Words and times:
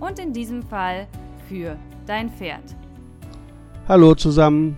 Und 0.00 0.18
in 0.18 0.32
diesem 0.32 0.62
Fall 0.62 1.06
für 1.48 1.76
dein 2.06 2.30
Pferd. 2.30 2.62
Hallo 3.88 4.14
zusammen. 4.14 4.76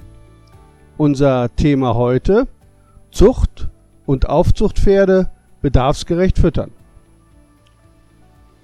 Unser 0.96 1.54
Thema 1.56 1.94
heute 1.94 2.46
Zucht 3.10 3.68
und 4.06 4.28
Aufzuchtpferde 4.28 5.30
bedarfsgerecht 5.60 6.38
füttern. 6.38 6.70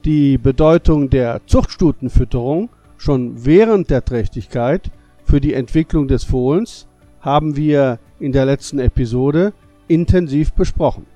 Die 0.04 0.38
Bedeutung 0.38 1.10
der 1.10 1.46
Zuchtstutenfütterung 1.46 2.70
schon 2.96 3.44
während 3.44 3.90
der 3.90 4.04
Trächtigkeit 4.04 4.90
für 5.24 5.40
die 5.40 5.54
Entwicklung 5.54 6.08
des 6.08 6.24
Fohlens 6.24 6.86
haben 7.20 7.56
wir 7.56 7.98
in 8.18 8.32
der 8.32 8.46
letzten 8.46 8.78
Episode 8.78 9.52
intensiv 9.88 10.52
besprochen. 10.52 11.06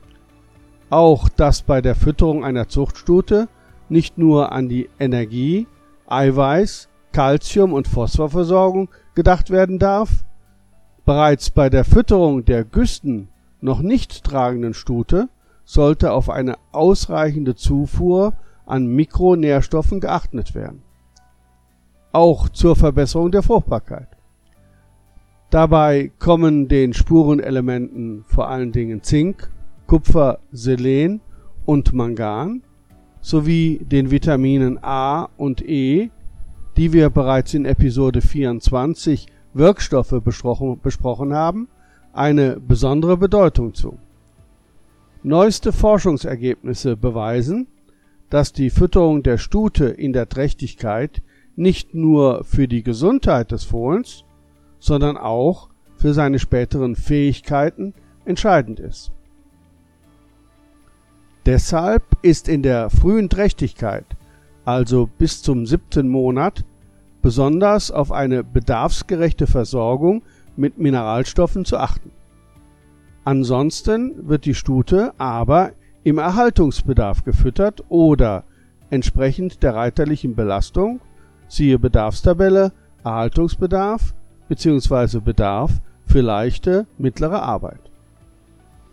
Auch 0.89 1.29
dass 1.29 1.63
bei 1.63 1.81
der 1.81 1.95
Fütterung 1.95 2.45
einer 2.45 2.69
Zuchtstute 2.69 3.49
nicht 3.91 4.19
nur 4.19 4.53
an 4.53 4.69
die 4.69 4.89
Energie, 4.99 5.67
Eiweiß, 6.07 6.89
Calcium 7.13 7.73
und 7.73 7.89
Phosphorversorgung 7.89 8.89
gedacht 9.15 9.51
werden 9.51 9.79
darf. 9.79 10.25
Bereits 11.05 11.51
bei 11.51 11.71
der 11.71 11.85
Fütterung 11.85 12.45
der 12.45 12.65
Güsten 12.65 13.29
noch 13.61 13.81
nicht 13.81 14.25
tragenden 14.25 14.75
Stute 14.75 15.29
sollte 15.65 16.13
auf 16.13 16.31
eine 16.31 16.57
ausreichende 16.73 17.55
Zufuhr 17.55 18.35
an 18.67 18.87
Mikronährstoffen 18.87 20.01
geachtet 20.01 20.55
werden. 20.55 20.83
Auch 22.13 22.49
zur 22.49 22.77
Verbesserung 22.77 23.31
der 23.31 23.43
Fruchtbarkeit. 23.43 24.09
Dabei 25.51 26.11
kommen 26.19 26.69
den 26.69 26.93
Spurenelementen 26.93 28.25
vor 28.27 28.49
allen 28.49 28.73
Dingen 28.73 29.03
Zink, 29.03 29.51
Kupfer, 29.87 30.41
Selen 30.51 31.21
und 31.65 31.93
Mangan 31.93 32.63
sowie 33.27 33.81
den 33.85 34.13
Vitaminen 34.13 34.79
A 34.83 35.29
und 35.37 35.61
E, 35.61 36.11
die 36.77 36.93
wir 36.93 37.11
bereits 37.11 37.55
in 37.55 37.65
Episode 37.65 38.21
24 38.21 39.27
Wirkstoffe 39.53 40.23
besprochen 40.23 41.35
haben, 41.35 41.67
eine 42.13 42.61
besondere 42.61 43.17
Bedeutung 43.17 43.75
zu. 43.75 43.99
Neueste 45.25 45.73
Forschungsergebnisse 45.73 46.97
beweisen, 46.97 47.67
dass 48.31 48.53
die 48.53 48.71
Fütterung 48.71 49.25
der 49.25 49.39
Stute 49.39 49.87
in 49.87 50.13
der 50.13 50.29
Trächtigkeit 50.29 51.21
nicht 51.57 51.97
nur 51.97 52.45
für 52.45 52.69
die 52.69 52.85
Gesundheit 52.85 53.51
des 53.51 53.65
Fohlens, 53.65 54.25
sondern 54.79 55.17
auch 55.17 55.69
für 55.97 56.15
seine 56.15 56.39
späteren 56.39 56.95
Fähigkeiten 56.95 57.93
entscheidend 58.25 58.79
ist. 58.79 59.11
Deshalb 61.47 62.03
ist 62.23 62.49
in 62.49 62.63
der 62.63 62.91
frühen 62.91 63.29
Trächtigkeit, 63.29 64.05
also 64.65 65.09
bis 65.19 65.43
zum 65.43 65.65
siebten 65.65 66.09
Monat, 66.09 66.65
besonders 67.23 67.93
auf 67.93 68.11
eine 68.11 68.43
bedarfsgerechte 68.43 69.47
Versorgung 69.47 70.23
mit 70.57 70.79
Mineralstoffen 70.79 71.65
zu 71.65 71.77
achten. 71.77 72.11
Ansonsten 73.25 74.29
wird 74.29 74.45
die 74.45 74.57
Stute 74.57 75.13
aber 75.19 75.71
im 76.03 76.19
Erhaltungsbedarf 76.19 77.23
gefüttert 77.23 77.85
oder 77.89 78.43
entsprechend 78.91 79.63
der 79.63 79.77
reiterlichen 79.77 80.35
Belastung, 80.35 81.01
siehe 81.47 81.79
Bedarfstabelle, 81.79 82.73
Erhaltungsbedarf 83.05 84.15
bzw. 84.49 85.21
Bedarf 85.21 85.81
für 86.07 86.23
leichte, 86.23 86.87
mittlere 86.99 87.41
Arbeit. 87.43 87.81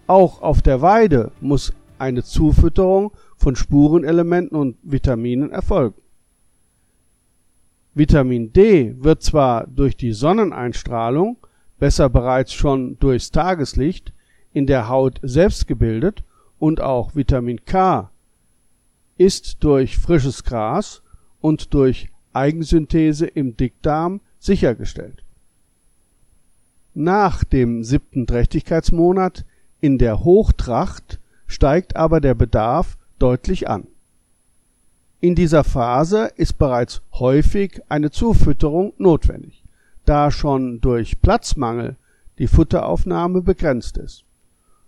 Auch 0.05 0.43
auf 0.43 0.61
der 0.61 0.81
Weide 0.81 1.31
muss 1.41 1.73
eine 2.03 2.23
Zufütterung 2.23 3.11
von 3.37 3.55
Spurenelementen 3.55 4.57
und 4.57 4.77
Vitaminen 4.83 5.51
erfolgen. 5.51 6.01
Vitamin 7.95 8.51
D 8.51 8.95
wird 8.99 9.23
zwar 9.23 9.67
durch 9.67 9.95
die 9.95 10.13
Sonneneinstrahlung, 10.13 11.37
besser 11.79 12.09
bereits 12.09 12.53
schon 12.53 12.99
durchs 12.99 13.31
Tageslicht, 13.31 14.13
in 14.51 14.67
der 14.67 14.89
Haut 14.89 15.19
selbst 15.23 15.67
gebildet 15.67 16.23
und 16.59 16.81
auch 16.81 17.15
Vitamin 17.15 17.65
K 17.65 18.09
ist 19.17 19.63
durch 19.63 19.97
frisches 19.97 20.43
Gras 20.43 21.01
und 21.39 21.73
durch 21.73 22.09
Eigensynthese 22.33 23.27
im 23.27 23.55
Dickdarm 23.55 24.21
sichergestellt. 24.39 25.23
Nach 26.95 27.43
dem 27.43 27.83
siebten 27.83 28.27
Trächtigkeitsmonat 28.27 29.45
in 29.81 29.97
der 29.97 30.23
Hochtracht 30.23 31.19
steigt 31.53 31.95
aber 31.95 32.19
der 32.19 32.33
Bedarf 32.33 32.97
deutlich 33.19 33.69
an. 33.69 33.87
In 35.19 35.35
dieser 35.35 35.63
Phase 35.63 36.31
ist 36.35 36.57
bereits 36.57 37.01
häufig 37.13 37.81
eine 37.87 38.11
Zufütterung 38.11 38.93
notwendig, 38.97 39.63
da 40.05 40.31
schon 40.31 40.81
durch 40.81 41.21
Platzmangel 41.21 41.95
die 42.39 42.47
Futteraufnahme 42.47 43.41
begrenzt 43.41 43.97
ist. 43.97 44.25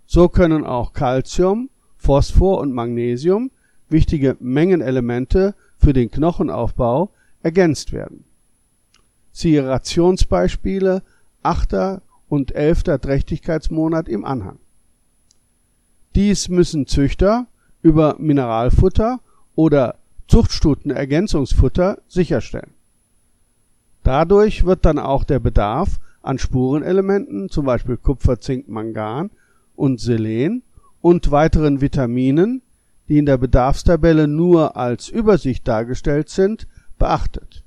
So 0.06 0.28
können 0.28 0.66
auch 0.66 0.92
Calcium, 0.94 1.70
Phosphor 1.98 2.59
und 2.59 2.74
Magnesium, 2.74 3.52
wichtige 3.88 4.36
Mengenelemente 4.40 5.56
für 5.78 5.94
den 5.94 6.12
Knochenaufbau, 6.12 7.12
ergänzt 7.44 7.94
werden. 7.94 8.26
Siehe 9.32 9.68
Rationsbeispiele 9.68 11.03
8. 11.44 12.02
und 12.28 12.56
11. 12.56 12.84
Trächtigkeitsmonat 13.02 14.09
im 14.09 14.26
Anhang. 14.26 14.58
Dies 16.16 16.48
müssen 16.48 16.88
Züchter 16.88 17.48
über 17.81 18.16
Mineralfutter 18.20 19.20
oder 19.53 19.96
Zuchtstutenergänzungsfutter 20.30 22.00
sicherstellen. 22.08 22.72
Dadurch 24.03 24.66
wird 24.66 24.86
dann 24.86 24.98
auch 24.98 25.26
der 25.26 25.40
Bedarf 25.40 26.00
an 26.22 26.40
Spurenelementen, 26.40 27.50
zum 27.50 27.66
Beispiel 27.66 27.98
Kupfer, 27.98 28.40
Zink, 28.40 28.70
Mangan 28.70 29.30
und 29.76 30.00
Selen 30.00 30.64
und 31.02 31.31
weiteren 31.31 31.81
Vitaminen, 31.81 32.62
die 33.09 33.18
in 33.18 33.26
der 33.26 33.38
Bedarfstabelle 33.38 34.30
nur 34.30 34.78
als 34.78 35.09
Übersicht 35.09 35.68
dargestellt 35.68 36.30
sind, 36.30 36.66
beachtet. 36.97 37.66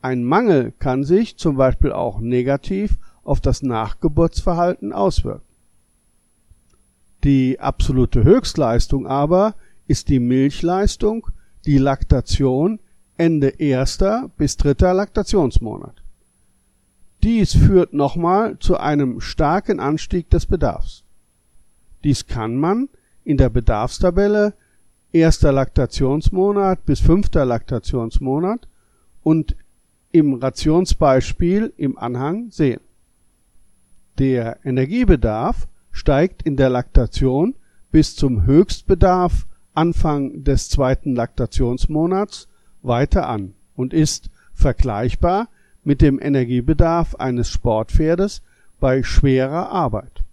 Ein 0.00 0.24
Mangel 0.24 0.72
kann 0.78 1.04
sich 1.04 1.36
zum 1.36 1.56
Beispiel 1.56 1.92
auch 1.92 2.20
negativ 2.20 2.98
auf 3.22 3.42
das 3.42 3.62
Nachgeburtsverhalten 3.62 4.94
auswirken 4.94 5.51
die 7.24 7.60
absolute 7.60 8.24
Höchstleistung 8.24 9.06
aber 9.06 9.54
ist 9.86 10.08
die 10.08 10.20
Milchleistung, 10.20 11.28
die 11.66 11.78
Laktation 11.78 12.80
Ende 13.16 13.48
erster 13.48 14.30
bis 14.36 14.56
dritter 14.56 14.94
Laktationsmonat. 14.94 16.02
Dies 17.22 17.54
führt 17.54 17.92
nochmal 17.92 18.58
zu 18.58 18.78
einem 18.78 19.20
starken 19.20 19.78
Anstieg 19.78 20.28
des 20.30 20.46
Bedarfs. 20.46 21.04
Dies 22.02 22.26
kann 22.26 22.56
man 22.56 22.88
in 23.24 23.36
der 23.36 23.48
Bedarfstabelle 23.48 24.54
erster 25.12 25.52
Laktationsmonat 25.52 26.84
bis 26.84 26.98
fünfter 26.98 27.44
Laktationsmonat 27.44 28.66
und 29.22 29.54
im 30.10 30.34
Rationsbeispiel 30.34 31.72
im 31.76 31.96
Anhang 31.96 32.50
sehen. 32.50 32.80
Der 34.18 34.58
Energiebedarf 34.64 35.68
steigt 35.92 36.42
in 36.42 36.56
der 36.56 36.70
Laktation 36.70 37.54
bis 37.90 38.16
zum 38.16 38.44
Höchstbedarf 38.44 39.46
Anfang 39.74 40.44
des 40.44 40.68
zweiten 40.68 41.14
Laktationsmonats 41.14 42.48
weiter 42.82 43.28
an 43.28 43.54
und 43.76 43.94
ist 43.94 44.30
vergleichbar 44.54 45.48
mit 45.84 46.00
dem 46.00 46.20
Energiebedarf 46.20 47.14
eines 47.16 47.48
Sportpferdes 47.48 48.42
bei 48.80 49.02
schwerer 49.02 49.70
Arbeit. 49.70 50.24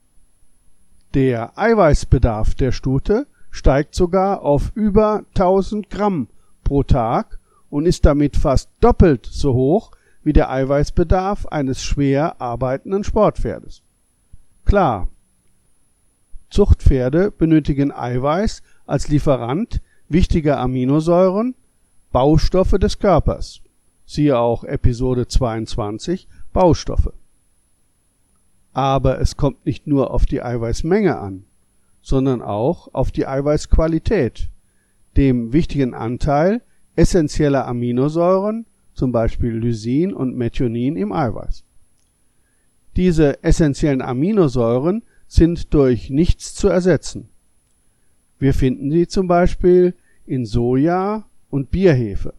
Der 1.13 1.57
Eiweißbedarf 1.57 2.55
der 2.55 2.71
Stute 2.71 3.27
steigt 3.51 3.95
sogar 3.95 4.41
auf 4.41 4.71
über 4.75 5.23
1000 5.35 5.89
Gramm 5.89 6.27
pro 6.63 6.83
Tag 6.83 7.39
und 7.69 7.85
ist 7.85 8.05
damit 8.05 8.37
fast 8.37 8.69
doppelt 8.79 9.25
so 9.25 9.53
hoch 9.53 9.91
wie 10.23 10.33
der 10.33 10.51
Eiweißbedarf 10.51 11.47
eines 11.47 11.83
schwer 11.83 12.39
arbeitenden 12.41 13.03
Sportpferdes. 13.03 13.81
Klar, 14.65 15.07
Zuchtpferde 16.49 17.31
benötigen 17.31 17.91
Eiweiß 17.91 18.61
als 18.85 19.07
Lieferant 19.07 19.81
wichtiger 20.07 20.59
Aminosäuren, 20.59 21.55
Baustoffe 22.11 22.79
des 22.79 22.99
Körpers. 22.99 23.61
Siehe 24.05 24.37
auch 24.37 24.63
Episode 24.63 25.27
22 25.27 26.27
Baustoffe. 26.51 27.13
Aber 28.73 29.21
es 29.21 29.37
kommt 29.37 29.65
nicht 29.65 29.85
nur 29.85 30.11
auf 30.11 30.25
die 30.25 30.41
Eiweißmenge 30.41 31.17
an, 31.19 31.45
sondern 32.01 32.41
auch 32.41 32.93
auf 32.93 33.11
die 33.11 33.27
Eiweißqualität, 33.27 34.49
dem 35.17 35.53
wichtigen 35.53 35.93
Anteil 35.93 36.61
essentieller 36.95 37.67
Aminosäuren, 37.67 38.65
zum 38.93 39.11
Beispiel 39.11 39.51
Lysin 39.51 40.13
und 40.13 40.35
Methionin 40.35 40.97
im 40.97 41.13
Eiweiß. 41.13 41.63
Diese 42.95 43.43
essentiellen 43.43 44.01
Aminosäuren 44.01 45.03
sind 45.29 45.73
durch 45.73 46.09
nichts 46.09 46.53
zu 46.55 46.67
ersetzen. 46.67 47.29
Wir 48.39 48.53
finden 48.53 48.91
sie 48.91 49.07
zum 49.07 49.27
Beispiel 49.27 49.93
in 50.25 50.45
Soja 50.45 51.23
und 51.49 51.71
Bierhefe. 51.71 52.33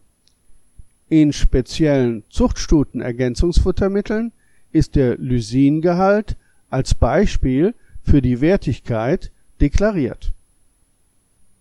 In 1.09 1.33
speziellen 1.33 2.23
Zuchtstuten-Ergänzungsfuttermitteln 2.29 4.31
ist 4.71 4.95
der 4.95 5.17
Lysingehalt 5.17 6.37
als 6.69 6.93
Beispiel 6.93 7.73
für 8.03 8.21
die 8.21 8.41
Wertigkeit 8.41 9.31
deklariert. 9.59 10.31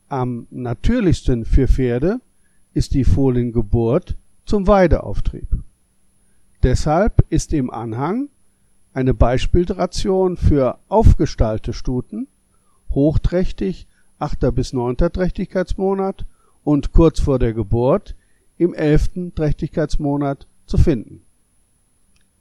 Am 0.08 0.46
natürlichsten 0.50 1.44
für 1.44 1.68
Pferde 1.68 2.20
ist 2.74 2.94
die 2.94 3.04
Fohlengeburt 3.04 4.16
zum 4.46 4.66
Weideauftrieb. 4.66 5.46
Deshalb 6.62 7.24
ist 7.30 7.52
im 7.52 7.70
Anhang 7.70 8.28
eine 8.92 9.14
Beispielration 9.14 10.36
für 10.36 10.78
aufgestallte 10.88 11.72
Stuten, 11.72 12.26
hochträchtig 12.90 13.86
8. 14.18 14.54
bis 14.54 14.72
9. 14.72 14.96
Trächtigkeitsmonat 14.96 16.26
und 16.64 16.92
kurz 16.92 17.20
vor 17.20 17.38
der 17.38 17.52
Geburt 17.52 18.14
im 18.58 18.74
11. 18.74 19.32
Trächtigkeitsmonat 19.34 20.46
zu 20.66 20.76
finden. 20.76 21.22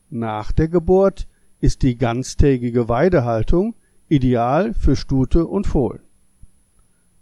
Nach 0.09 0.51
der 0.51 0.67
Geburt 0.67 1.27
ist 1.61 1.83
die 1.83 1.97
ganztägige 1.97 2.89
Weidehaltung 2.89 3.75
ideal 4.07 4.73
für 4.73 4.95
Stute 4.95 5.45
und 5.45 5.67
Fohlen. 5.67 6.01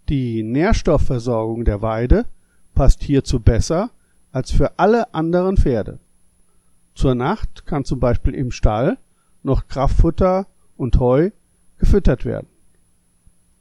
Die 0.10 0.42
Nährstoffversorgung 0.42 1.66
der 1.66 1.82
Weide 1.82 2.26
passt 2.74 3.04
hierzu 3.04 3.42
besser 3.42 3.90
als 4.32 4.52
für 4.52 4.80
alle 4.80 5.14
anderen 5.14 5.58
Pferde. 5.58 6.00
Zur 6.96 7.14
Nacht 7.14 7.66
kann 7.66 7.84
zum 7.84 8.00
Beispiel 8.00 8.34
im 8.34 8.52
Stall 8.52 8.98
noch 9.44 9.68
Kraftfutter 9.68 10.48
und 10.75 11.00
Heu 11.00 11.31
gefüttert 11.78 12.25
werden. 12.25 12.48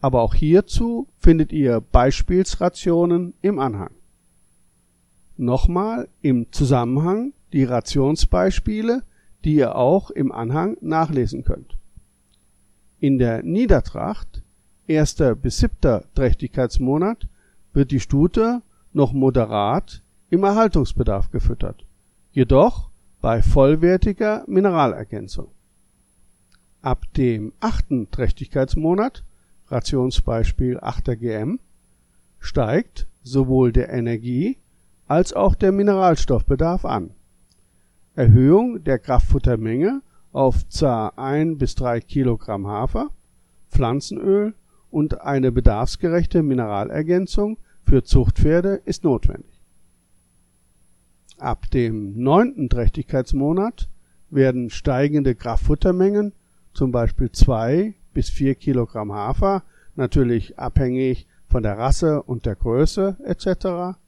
Aber 0.00 0.22
auch 0.22 0.34
hierzu 0.34 1.08
findet 1.18 1.52
ihr 1.52 1.80
Beispielsrationen 1.80 3.34
im 3.42 3.58
Anhang. 3.58 3.90
Nochmal 5.36 6.08
im 6.22 6.50
Zusammenhang 6.52 7.32
die 7.52 7.64
Rationsbeispiele, 7.64 9.02
die 9.44 9.56
ihr 9.56 9.76
auch 9.76 10.10
im 10.10 10.32
Anhang 10.32 10.76
nachlesen 10.80 11.44
könnt. 11.44 11.76
In 12.98 13.18
der 13.18 13.42
Niedertracht, 13.42 14.42
erster 14.86 15.34
bis 15.34 15.58
siebter 15.58 16.04
Trächtigkeitsmonat, 16.14 17.28
wird 17.72 17.90
die 17.90 18.00
Stute 18.00 18.62
noch 18.92 19.12
moderat 19.12 20.02
im 20.30 20.42
Erhaltungsbedarf 20.44 21.30
gefüttert, 21.30 21.84
jedoch 22.32 22.88
bei 23.20 23.42
vollwertiger 23.42 24.44
Mineralergänzung. 24.46 25.48
Ab 26.86 27.12
dem 27.16 27.52
achten 27.58 28.12
Trächtigkeitsmonat, 28.12 29.24
Rationsbeispiel 29.66 30.78
8er 30.78 31.16
GM, 31.16 31.58
steigt 32.38 33.08
sowohl 33.24 33.72
der 33.72 33.88
Energie- 33.88 34.56
als 35.08 35.32
auch 35.32 35.56
der 35.56 35.72
Mineralstoffbedarf 35.72 36.84
an. 36.84 37.10
Erhöhung 38.14 38.84
der 38.84 39.00
Kraftfuttermenge 39.00 40.00
auf 40.30 40.64
ca. 40.78 41.08
1 41.16 41.58
bis 41.58 41.74
3 41.74 42.02
Kilogramm 42.02 42.68
Hafer, 42.68 43.10
Pflanzenöl 43.68 44.54
und 44.92 45.22
eine 45.22 45.50
bedarfsgerechte 45.50 46.44
Mineralergänzung 46.44 47.58
für 47.84 48.04
Zuchtpferde 48.04 48.80
ist 48.84 49.02
notwendig. 49.02 49.60
Ab 51.36 51.68
dem 51.72 52.22
neunten 52.22 52.68
Trächtigkeitsmonat 52.68 53.88
werden 54.30 54.70
steigende 54.70 55.34
Kraftfuttermengen, 55.34 56.32
zum 56.76 56.92
Beispiel 56.92 57.32
2 57.32 57.94
bis 58.12 58.28
4 58.28 58.54
Kilogramm 58.54 59.12
Hafer, 59.12 59.62
natürlich 59.96 60.58
abhängig 60.58 61.26
von 61.48 61.62
der 61.62 61.78
Rasse 61.78 62.22
und 62.22 62.44
der 62.44 62.54
Größe 62.54 63.16
etc., 63.24 63.98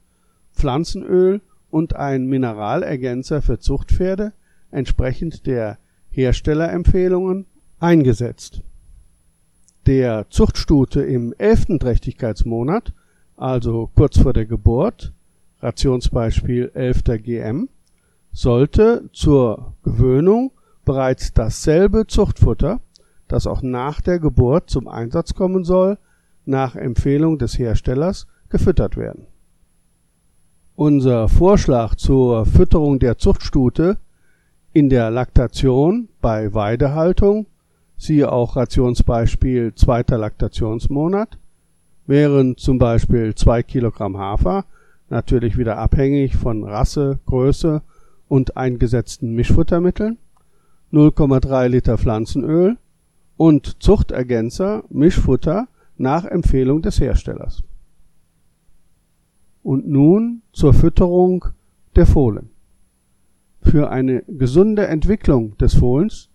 Pflanzenöl 0.53 1.41
und 1.71 1.97
ein 1.97 2.27
Mineralergänzer 2.27 3.43
für 3.43 3.59
Zuchtpferde 3.59 4.33
entsprechend 4.71 5.47
der 5.47 5.79
Herstellerempfehlungen 6.11 7.47
eingesetzt. 7.81 8.63
Der 9.87 10.27
Zuchtstute 10.29 11.01
im 11.03 11.35
elften 11.39 11.79
Trächtigkeitsmonat, 11.79 12.93
also 13.37 13.91
kurz 13.95 14.19
vor 14.19 14.33
der 14.35 14.45
Geburt, 14.45 15.13
Rationsbeispiel 15.61 16.71
11. 16.75 17.23
GM, 17.23 17.69
sollte 18.33 19.09
zur 19.13 19.75
Gewöhnung 19.83 20.53
bereits 20.89 21.35
dasselbe 21.35 22.07
Zuchtfutter, 22.07 22.81
das 23.29 23.47
auch 23.47 23.61
nach 23.61 24.01
der 24.01 24.19
Geburt 24.19 24.71
zum 24.71 24.89
Einsatz 24.89 25.35
kommen 25.35 25.63
soll, 25.63 25.99
nach 26.47 26.77
Empfehlung 26.77 27.37
des 27.37 27.59
Herstellers 27.59 28.27
gefüttert 28.49 28.97
werden. 28.97 29.27
Unser 30.77 31.29
Vorschlag 31.29 31.97
zur 31.97 32.47
Fütterung 32.47 33.01
der 33.01 33.19
Zuchtstute 33.19 33.99
in 34.73 34.89
der 34.89 35.11
Laktation 35.11 36.09
bei 36.23 36.55
Weidehaltung, 36.55 37.45
siehe 37.99 38.33
auch 38.33 38.57
Rationsbeispiel 38.57 39.75
zweiter 39.75 40.17
Laktationsmonat, 40.17 41.37
wären 42.07 42.57
zum 42.57 42.79
Beispiel 42.79 43.35
zwei 43.35 43.63
Kilogramm 43.63 44.17
Hafer, 44.17 44.65
natürlich 45.11 45.59
wieder 45.59 45.77
abhängig 45.77 46.35
von 46.35 46.65
Rasse, 46.65 47.19
Größe 47.27 47.83
und 48.27 48.57
eingesetzten 48.57 49.35
Mischfuttermitteln, 49.35 50.17
0,3 50.93 51.69
Liter 51.69 51.99
Pflanzenöl 51.99 52.79
und 53.37 53.83
Zuchtergänzer 53.83 54.85
Mischfutter 54.89 55.69
nach 55.97 56.25
Empfehlung 56.25 56.83
des 56.83 57.01
Herstellers 57.01 57.63
und 59.69 59.87
nun 59.87 60.41
zur 60.53 60.73
Fütterung 60.73 61.45
der 61.95 62.07
Fohlen. 62.07 62.49
Für 63.61 63.91
eine 63.91 64.23
gesunde 64.23 64.87
Entwicklung 64.87 65.59
des 65.59 65.75
Fohlens, 65.75 66.31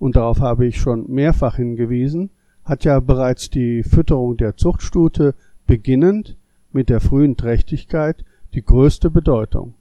und 0.00 0.16
darauf 0.16 0.40
habe 0.40 0.66
ich 0.66 0.80
schon 0.80 1.08
mehrfach 1.08 1.54
hingewiesen, 1.54 2.30
hat 2.64 2.84
ja 2.84 2.98
bereits 2.98 3.48
die 3.48 3.84
Fütterung 3.84 4.36
der 4.36 4.56
Zuchtstute 4.56 5.36
beginnend 5.68 6.36
mit 6.72 6.88
der 6.88 7.00
frühen 7.00 7.36
Trächtigkeit 7.36 8.24
die 8.54 8.64
größte 8.64 9.08
Bedeutung. 9.08 9.74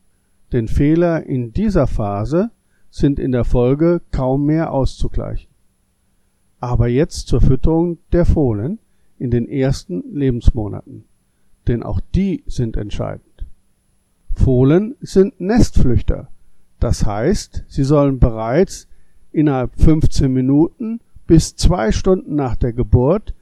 Denn 0.52 0.68
Fehler 0.68 1.26
in 1.26 1.52
dieser 1.52 1.88
Phase 1.88 2.52
sind 2.94 3.20
in 3.20 3.32
der 3.32 3.44
Folge 3.44 4.02
kaum 4.12 4.46
mehr 4.46 4.72
auszugleichen. 4.72 5.50
Aber 6.60 6.88
jetzt 6.88 7.28
zur 7.28 7.42
Fütterung 7.42 7.98
der 8.12 8.26
Fohlen 8.26 8.80
in 9.18 9.32
den 9.32 9.50
ersten 9.50 10.04
Lebensmonaten 10.14 11.06
denn 11.68 11.84
auch 11.84 12.00
die 12.14 12.44
sind 12.48 12.78
entscheidend. 12.78 13.46
Fohlen 14.34 14.96
sind 15.02 15.40
Nestflüchter. 15.40 16.30
Das 16.80 17.06
heißt, 17.06 17.66
sie 17.68 17.84
sollen 17.84 18.20
bereits 18.20 18.88
innerhalb 19.32 19.80
15 19.80 20.32
Minuten 20.32 21.00
bis 21.28 21.56
zwei 21.56 21.92
Stunden 21.92 22.36
nach 22.36 22.56
der 22.56 22.74
Geburt 22.74 23.34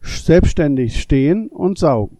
selbstständig 0.00 1.00
stehen 1.00 1.48
und 1.48 1.78
saugen. 1.78 2.18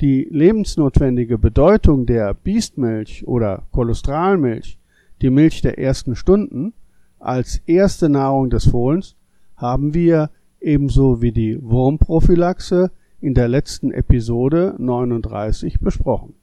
Die 0.00 0.28
lebensnotwendige 0.30 1.38
Bedeutung 1.38 2.06
der 2.06 2.32
Biestmilch 2.32 3.26
oder 3.26 3.64
Cholesteralmilch, 3.72 4.77
die 5.22 5.30
Milch 5.30 5.62
der 5.62 5.78
ersten 5.78 6.14
Stunden, 6.16 6.72
als 7.18 7.60
erste 7.66 8.08
Nahrung 8.08 8.50
des 8.50 8.66
Fohlens 8.66 9.16
haben 9.56 9.94
wir 9.94 10.30
ebenso 10.60 11.20
wie 11.20 11.32
die 11.32 11.58
Wurmprophylaxe 11.60 12.90
in 13.20 13.34
der 13.34 13.48
letzten 13.48 13.90
Episode 13.90 14.74
39 14.78 15.80
besprochen. 15.80 16.34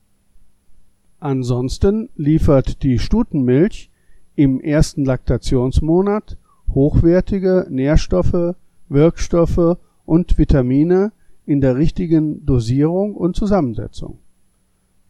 Ansonsten 1.19 2.09
liefert 2.15 2.83
die 2.83 2.99
Stutenmilch 2.99 3.89
im 4.35 4.59
ersten 4.59 5.05
Laktationsmonat 5.05 6.37
hochwertige 6.73 7.67
Nährstoffe, 7.69 8.55
Wirkstoffe 8.89 9.77
und 10.05 10.37
Vitamine 10.37 11.13
in 11.45 11.61
der 11.61 11.77
richtigen 11.77 12.45
Dosierung 12.45 13.15
und 13.15 13.35
Zusammensetzung. 13.35 14.19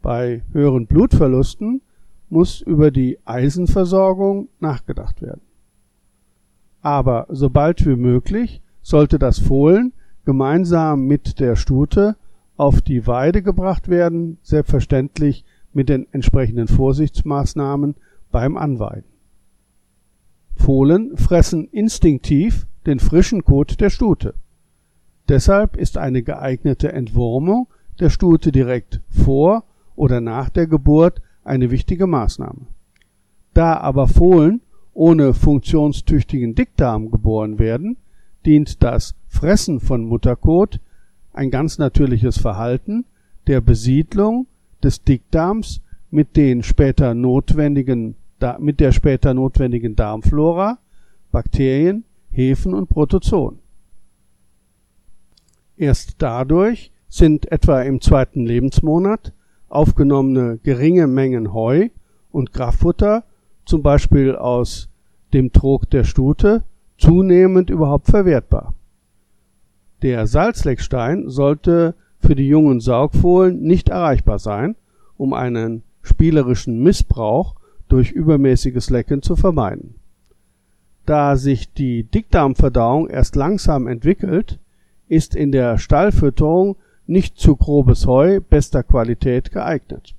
Bei 0.01 0.43
höheren 0.53 0.86
Blutverlusten 0.86 1.81
muss 2.29 2.62
über 2.62 2.91
die 2.91 3.20
Eisenversorgung 3.25 4.50
nachgedacht 4.60 5.22
werden. 5.22 5.41
Aber 6.82 7.27
sobald 7.29 7.86
wie 7.86 7.96
möglich 7.96 8.62
sollte 8.82 9.17
das 9.20 9.39
Fohlen 9.39 9.94
gemeinsam 10.25 11.05
mit 11.05 11.39
der 11.39 11.55
Stute 11.55 12.15
auf 12.58 12.82
die 12.82 13.08
Weide 13.08 13.41
gebracht 13.41 13.89
werden, 13.89 14.38
selbstverständlich 14.44 15.46
mit 15.74 15.89
den 15.89 16.08
entsprechenden 16.12 16.67
Vorsichtsmaßnahmen 16.67 17.96
beim 18.32 18.58
Anweiden. 18.58 19.10
Fohlen 20.55 21.17
fressen 21.17 21.67
instinktiv 21.67 22.65
den 22.86 23.00
frischen 23.00 23.44
Kot 23.44 23.79
der 23.82 23.89
Stute. 23.89 24.36
Deshalb 25.27 25.75
ist 25.75 25.98
eine 25.98 26.24
geeignete 26.24 26.91
Entwurmung 26.91 27.67
der 28.00 28.10
Stute 28.10 28.51
direkt 28.51 29.01
vor 29.10 29.63
oder 29.96 30.22
nach 30.22 30.50
der 30.50 30.67
Geburt 30.67 31.22
eine 31.45 31.71
wichtige 31.71 32.07
Maßnahme. 32.07 32.67
Da 33.53 33.77
aber 33.77 34.07
Fohlen 34.09 34.61
ohne 34.93 35.33
funktionstüchtigen 35.33 36.55
Dickdarm 36.55 37.11
geboren 37.11 37.59
werden, 37.59 37.97
dient 38.45 38.83
das 38.83 39.15
Fressen 39.27 39.79
von 39.79 40.05
Mutterkot 40.05 40.79
ein 41.33 41.51
ganz 41.51 41.77
natürliches 41.77 42.37
Verhalten 42.37 43.05
der 43.47 43.61
Besiedlung 43.61 44.47
des 44.83 45.03
Dickdarms 45.03 45.81
mit 46.11 46.35
den 46.35 46.63
später 46.63 47.13
notwendigen 47.13 48.15
mit 48.59 48.79
der 48.79 48.91
später 48.91 49.33
notwendigen 49.33 49.95
Darmflora, 49.95 50.77
Bakterien, 51.31 52.03
Hefen 52.31 52.73
und 52.73 52.89
Protozoen. 52.89 53.59
Erst 55.77 56.15
dadurch 56.19 56.91
sind 57.07 57.51
etwa 57.51 57.81
im 57.81 58.01
zweiten 58.01 58.45
Lebensmonat 58.45 59.33
aufgenommene 59.69 60.60
geringe 60.63 61.07
Mengen 61.07 61.53
Heu 61.53 61.89
und 62.31 62.53
Kraftfutter, 62.53 63.24
zum 63.65 63.81
Beispiel 63.81 64.36
aus 64.36 64.89
dem 65.34 65.51
Trog 65.51 65.89
der 65.89 66.03
Stute, 66.03 66.63
zunehmend 66.98 67.69
überhaupt 67.69 68.07
verwertbar. 68.07 68.74
Der 70.01 70.27
Salzleckstein 70.27 71.29
sollte 71.29 71.95
für 72.19 72.36
die 72.36 72.48
jungen 72.48 72.79
Saugfohlen 72.79 73.62
nicht 73.62 73.89
erreichbar 73.89 74.39
sein, 74.39 74.75
um 75.17 75.34
einen 75.34 75.84
spielerischen 76.01 76.81
Missbrauch 76.81 77.55
durch 77.88 78.12
übermäßiges 78.12 78.89
Lecken 78.89 79.22
zu 79.22 79.36
vermeiden. 79.36 79.95
Da 81.05 81.36
sich 81.36 81.72
die 81.72 82.03
Dickdarmverdauung 82.03 83.07
erst 83.10 83.36
langsam 83.36 83.88
entwickelt, 83.88 84.60
ist 85.07 85.36
in 85.36 85.51
der 85.51 85.77
Stallfütterung 85.77 86.77
nicht 87.07 87.38
zu 87.38 87.55
grobes 87.55 88.07
Heu 88.07 88.39
bester 88.41 88.83
Qualität 88.83 89.51
geeignet. 89.51 90.15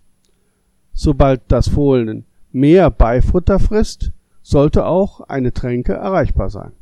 Sobald 0.92 1.42
das 1.48 1.68
Fohlen 1.68 2.24
mehr 2.52 2.90
Beifutter 2.90 3.58
frisst, 3.58 4.12
sollte 4.42 4.86
auch 4.86 5.20
eine 5.22 5.52
Tränke 5.52 5.94
erreichbar 5.94 6.50
sein. 6.50 6.72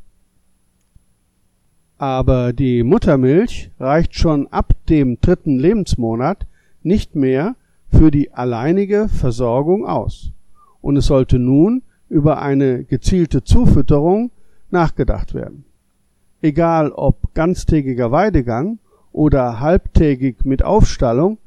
Aber 1.96 2.52
die 2.52 2.82
Muttermilch 2.82 3.70
reicht 3.80 4.14
schon 4.14 4.46
ab 4.48 4.74
dem 4.88 5.20
dritten 5.20 5.58
Lebensmonat 5.58 6.46
nicht 6.82 7.14
mehr 7.14 7.56
für 7.88 8.10
die 8.10 8.32
alleinige 8.32 9.08
Versorgung 9.08 9.86
aus 9.86 10.32
und 10.82 10.96
es 10.96 11.06
sollte 11.06 11.38
nun 11.38 11.82
über 12.10 12.42
eine 12.42 12.84
gezielte 12.84 13.42
Zufütterung 13.42 14.30
nachgedacht 14.70 15.32
werden. 15.32 15.64
Egal 16.42 16.92
ob 16.92 17.32
ganztägiger 17.32 18.12
Weidegang 18.12 18.78
oder 19.14 19.60
halbtägig 19.60 20.44
mit 20.44 20.64
Aufstallung, 20.64 21.38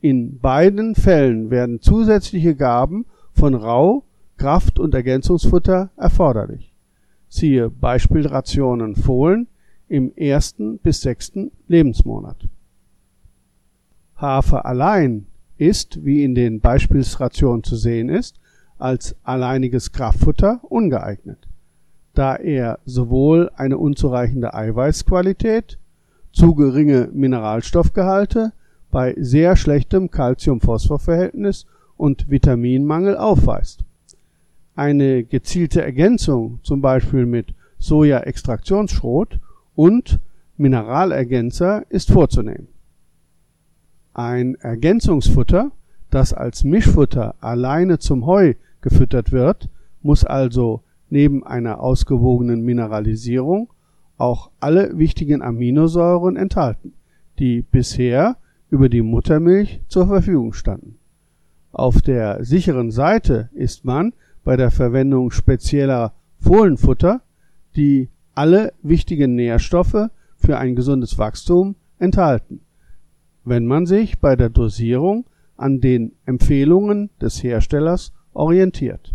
in 0.00 0.40
beiden 0.40 0.96
Fällen 0.96 1.50
werden 1.50 1.80
zusätzliche 1.80 2.56
Gaben 2.56 3.06
von 3.32 3.54
Rau, 3.54 4.02
Kraft- 4.36 4.80
und 4.80 4.92
Ergänzungsfutter 4.92 5.90
erforderlich. 5.96 6.72
Siehe 7.28 7.70
Beispielrationen 7.70 8.96
Fohlen 8.96 9.46
im 9.88 10.12
ersten 10.16 10.78
bis 10.78 11.00
sechsten 11.00 11.52
Lebensmonat. 11.68 12.48
Hafer 14.16 14.66
allein 14.66 15.26
ist, 15.58 16.04
wie 16.04 16.24
in 16.24 16.34
den 16.34 16.60
Beispielsrationen 16.60 17.62
zu 17.62 17.76
sehen 17.76 18.08
ist, 18.08 18.34
als 18.78 19.14
alleiniges 19.22 19.92
Kraftfutter 19.92 20.60
ungeeignet, 20.64 21.38
da 22.14 22.34
er 22.34 22.80
sowohl 22.84 23.52
eine 23.54 23.78
unzureichende 23.78 24.54
Eiweißqualität, 24.54 25.78
zu 26.32 26.54
geringe 26.54 27.08
Mineralstoffgehalte 27.12 28.52
bei 28.90 29.14
sehr 29.18 29.56
schlechtem 29.56 30.10
Calcium-Phosphor-Verhältnis 30.10 31.66
und 31.96 32.30
Vitaminmangel 32.30 33.16
aufweist. 33.16 33.84
Eine 34.74 35.24
gezielte 35.24 35.82
Ergänzung, 35.82 36.60
zum 36.62 36.80
Beispiel 36.80 37.26
mit 37.26 37.54
Soja-Extraktionsschrot 37.78 39.38
und 39.74 40.18
Mineralergänzer, 40.56 41.84
ist 41.90 42.10
vorzunehmen. 42.10 42.68
Ein 44.14 44.56
Ergänzungsfutter, 44.56 45.72
das 46.10 46.32
als 46.32 46.64
Mischfutter 46.64 47.34
alleine 47.40 47.98
zum 47.98 48.26
Heu 48.26 48.54
gefüttert 48.80 49.32
wird, 49.32 49.68
muss 50.02 50.24
also 50.24 50.82
neben 51.08 51.44
einer 51.46 51.80
ausgewogenen 51.80 52.62
Mineralisierung 52.62 53.72
auch 54.18 54.50
alle 54.60 54.98
wichtigen 54.98 55.42
Aminosäuren 55.42 56.36
enthalten, 56.36 56.92
die 57.38 57.62
bisher 57.62 58.36
über 58.70 58.88
die 58.88 59.02
Muttermilch 59.02 59.80
zur 59.88 60.06
Verfügung 60.06 60.52
standen. 60.52 60.96
Auf 61.72 62.02
der 62.02 62.44
sicheren 62.44 62.90
Seite 62.90 63.48
ist 63.54 63.84
man 63.84 64.12
bei 64.44 64.56
der 64.56 64.70
Verwendung 64.70 65.30
spezieller 65.30 66.12
Fohlenfutter, 66.38 67.22
die 67.76 68.08
alle 68.34 68.72
wichtigen 68.82 69.34
Nährstoffe 69.34 70.08
für 70.36 70.58
ein 70.58 70.74
gesundes 70.74 71.18
Wachstum 71.18 71.76
enthalten, 71.98 72.60
wenn 73.44 73.66
man 73.66 73.86
sich 73.86 74.18
bei 74.18 74.36
der 74.36 74.48
Dosierung 74.48 75.24
an 75.56 75.80
den 75.80 76.12
Empfehlungen 76.26 77.10
des 77.20 77.42
Herstellers 77.42 78.12
orientiert. 78.34 79.14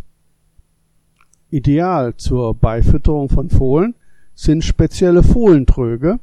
Ideal 1.50 2.16
zur 2.16 2.56
Beifütterung 2.56 3.30
von 3.30 3.50
Fohlen 3.50 3.96
sind 4.38 4.64
spezielle 4.64 5.24
Fohlentröge, 5.24 6.20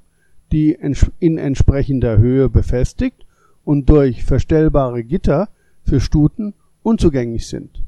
die 0.53 0.79
in 1.19 1.37
entsprechender 1.37 2.17
Höhe 2.17 2.49
befestigt 2.49 3.27
und 3.65 3.91
durch 3.91 4.23
verstellbare 4.23 5.03
Gitter 5.03 5.49
für 5.83 5.99
Stuten 6.01 6.55
unzugänglich 6.85 7.49
sind. 7.49 7.83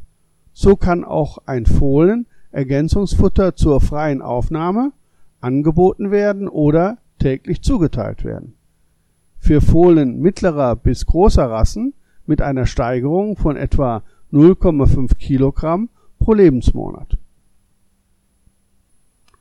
So 0.52 0.74
kann 0.74 1.04
auch 1.04 1.38
ein 1.46 1.64
Fohlen 1.64 2.26
Ergänzungsfutter 2.50 3.54
zur 3.54 3.80
freien 3.80 4.20
Aufnahme 4.20 4.92
angeboten 5.40 6.10
werden 6.10 6.48
oder 6.48 6.98
täglich 7.20 7.62
zugeteilt 7.62 8.24
werden. 8.24 8.54
Für 9.38 9.60
Fohlen 9.60 10.18
mittlerer 10.20 10.74
bis 10.74 11.06
großer 11.06 11.48
Rassen 11.48 11.94
mit 12.26 12.42
einer 12.42 12.66
Steigerung 12.66 13.36
von 13.36 13.56
etwa 13.56 14.02
0,5 14.32 15.18
Kilogramm 15.18 15.88
pro 16.18 16.32
Lebensmonat. 16.34 17.16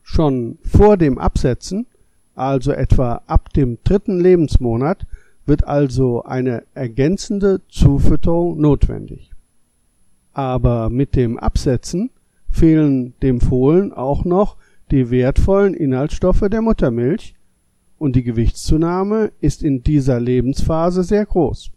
Schon 0.08 0.60
vor 0.64 0.98
dem 0.98 1.18
Absetzen, 1.18 1.88
also 2.36 2.72
etwa 2.72 3.24
ab 3.26 3.52
dem 3.54 3.80
dritten 3.84 4.20
Lebensmonat, 4.20 5.08
wird 5.48 5.66
also 5.66 6.24
eine 6.24 6.64
ergänzende 6.76 7.62
Zufütterung 7.70 8.62
notwendig. 8.62 9.32
Aber 10.32 10.92
mit 10.92 11.16
dem 11.16 11.40
Absetzen 11.40 12.12
fehlen 12.52 13.16
dem 13.24 13.42
Fohlen 13.42 13.92
auch 13.92 14.26
noch 14.26 14.58
die 14.92 15.10
wertvollen 15.10 15.74
Inhaltsstoffe 15.74 16.46
der 16.52 16.62
Muttermilch 16.62 17.34
und 17.98 18.16
die 18.16 18.24
Gewichtszunahme 18.24 19.32
ist 19.42 19.64
in 19.64 19.82
dieser 19.82 20.20
Lebensphase 20.20 21.04
sehr 21.04 21.26
groß. 21.26 21.72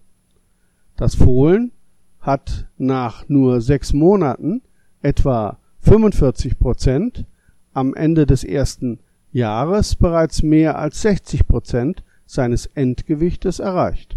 Das 0.97 1.15
Fohlen 1.15 1.73
hat 2.21 2.67
nach 2.77 3.27
nur 3.31 3.63
sechs 3.63 3.95
Monaten 3.95 4.61
etwa 5.01 5.59
45 5.81 6.59
Prozent, 6.59 7.25
am 7.73 7.95
Ende 7.95 8.27
des 8.27 8.45
ersten 8.45 8.99
Jahres 9.33 9.95
bereits 9.95 10.43
mehr 10.43 10.79
als 10.79 11.03
60 11.03 11.47
Prozent 11.47 12.03
seines 12.27 12.67
Endgewichtes 12.67 13.59
erreicht. 13.59 14.17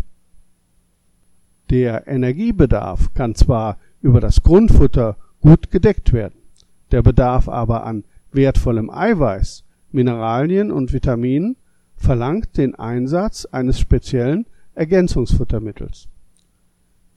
Der 1.69 2.07
Energiebedarf 2.07 3.13
kann 3.13 3.35
zwar 3.35 3.77
über 4.01 4.19
das 4.19 4.41
Grundfutter 4.43 5.15
gut 5.41 5.71
gedeckt 5.71 6.11
werden, 6.11 6.35
der 6.91 7.01
Bedarf 7.01 7.47
aber 7.47 7.85
an 7.85 8.03
wertvollem 8.31 8.89
Eiweiß, 8.89 9.63
Mineralien 9.91 10.71
und 10.71 10.93
Vitaminen 10.93 11.55
verlangt 11.95 12.57
den 12.57 12.75
Einsatz 12.75 13.45
eines 13.45 13.79
speziellen 13.79 14.45
Ergänzungsfuttermittels 14.73 16.07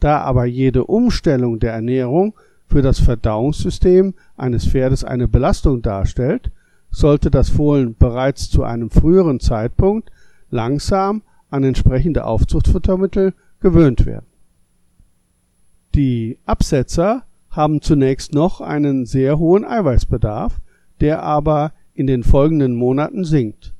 da 0.04 0.18
aber 0.18 0.44
jede 0.44 0.84
Umstellung 0.84 1.58
der 1.58 1.72
Ernährung 1.72 2.34
für 2.74 2.82
das 2.82 2.98
Verdauungssystem 2.98 4.14
eines 4.36 4.66
Pferdes 4.66 5.04
eine 5.04 5.28
Belastung 5.28 5.80
darstellt, 5.80 6.50
sollte 6.90 7.30
das 7.30 7.48
Fohlen 7.48 7.94
bereits 7.96 8.50
zu 8.50 8.64
einem 8.64 8.90
früheren 8.90 9.38
Zeitpunkt 9.38 10.10
langsam 10.50 11.22
an 11.50 11.62
entsprechende 11.62 12.24
Aufzuchtfuttermittel 12.24 13.32
gewöhnt 13.60 14.06
werden. 14.06 14.26
Die 15.94 16.36
Absetzer 16.46 17.22
haben 17.48 17.80
zunächst 17.80 18.34
noch 18.34 18.60
einen 18.60 19.06
sehr 19.06 19.38
hohen 19.38 19.64
Eiweißbedarf, 19.64 20.60
der 21.00 21.22
aber 21.22 21.74
in 21.94 22.08
den 22.08 22.24
folgenden 22.24 22.74
Monaten 22.74 23.24
sinkt. 23.24 23.72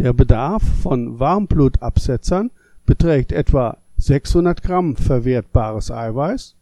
Der 0.00 0.12
Bedarf 0.12 0.64
von 0.82 1.20
Warmblutabsetzern 1.20 2.50
beträgt 2.86 3.30
etwa 3.30 3.76
600 3.98 4.64
Gramm 4.64 4.96
verwertbares 4.96 5.92
Eiweiß, 5.92 6.55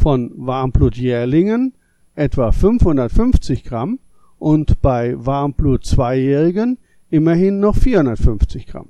von 0.00 0.32
Warmblutjährlingen 0.34 1.74
etwa 2.14 2.52
550 2.52 3.64
Gramm 3.64 3.98
und 4.38 4.80
bei 4.80 5.14
Warmblut-Zweijährigen 5.14 6.78
immerhin 7.10 7.60
noch 7.60 7.76
450 7.76 8.66
Gramm. 8.66 8.88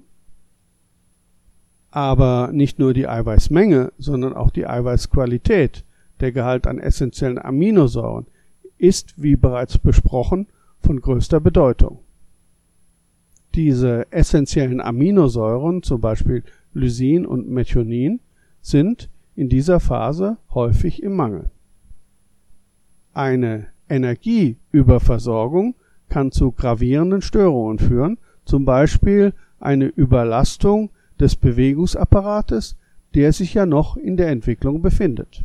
Aber 1.91 2.51
nicht 2.53 2.79
nur 2.79 2.95
die 2.95 3.09
Eiweißmenge, 3.09 3.93
sondern 3.99 4.35
auch 4.35 4.51
die 4.51 4.69
Eiweißqualität, 4.69 5.85
der 6.21 6.31
Gehalt 6.31 6.69
an 6.69 6.79
essentiellen 6.79 7.39
Aminosäuren, 7.39 8.27
ist, 8.79 9.21
wie 9.21 9.35
bereits 9.35 9.79
besprochen, 9.79 10.47
von 10.81 11.01
größter 11.01 11.41
Bedeutung. 11.41 11.99
Diese 13.57 14.07
essentiellen 14.13 14.81
Aminosäuren, 14.81 15.83
zum 15.83 16.01
Beispiel 16.01 16.45
Lysin 16.73 17.27
und 17.27 17.51
Methionin, 17.51 18.21
sind 18.63 19.10
in 19.41 19.49
dieser 19.49 19.81
Phase 19.81 20.37
häufig 20.53 21.03
im 21.03 21.17
Mangel. 21.17 21.51
Eine 23.15 23.69
Energieüberversorgung 23.89 25.77
kann 26.11 26.31
zu 26.31 26.53
gravierenden 26.53 27.23
Störungen 27.23 27.79
führen, 27.79 28.19
zum 28.45 28.67
Beispiel 28.67 29.33
eine 29.59 29.87
Überlastung 29.87 30.91
des 31.19 31.37
Bewegungsapparates, 31.37 32.77
der 33.15 33.33
sich 33.33 33.55
ja 33.55 33.65
noch 33.65 33.97
in 33.97 34.19
der 34.19 34.29
Entwicklung 34.29 34.83
befindet. 34.83 35.43